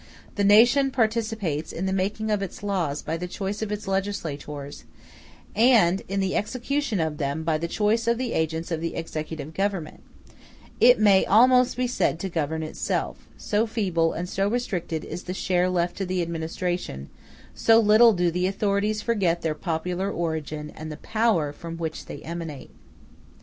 The 0.33 0.43
nation 0.43 0.89
participates 0.89 1.71
in 1.71 1.85
the 1.85 1.93
making 1.93 2.31
of 2.31 2.41
its 2.41 2.63
laws 2.63 3.03
by 3.03 3.17
the 3.17 3.27
choice 3.27 3.61
of 3.61 3.71
its 3.71 3.87
legislators, 3.87 4.83
and 5.55 6.01
in 6.07 6.19
the 6.19 6.35
execution 6.35 6.99
of 6.99 7.17
them 7.19 7.43
by 7.43 7.59
the 7.59 7.67
choice 7.67 8.07
of 8.07 8.17
the 8.17 8.33
agents 8.33 8.71
of 8.71 8.81
the 8.81 8.95
executive 8.95 9.53
government; 9.53 10.01
it 10.79 10.97
may 10.99 11.23
almost 11.27 11.77
be 11.77 11.85
said 11.85 12.17
to 12.19 12.29
govern 12.29 12.63
itself, 12.63 13.27
so 13.37 13.67
feeble 13.67 14.13
and 14.13 14.27
so 14.27 14.47
restricted 14.49 15.05
is 15.05 15.25
the 15.25 15.35
share 15.35 15.69
left 15.69 15.97
to 15.97 16.05
the 16.07 16.23
administration, 16.23 17.11
so 17.53 17.79
little 17.79 18.13
do 18.13 18.31
the 18.31 18.47
authorities 18.47 19.03
forget 19.03 19.43
their 19.43 19.53
popular 19.53 20.09
origin 20.09 20.71
and 20.71 20.91
the 20.91 20.97
power 20.97 21.53
from 21.53 21.77
which 21.77 22.07
they 22.07 22.23
emanate. 22.23 22.71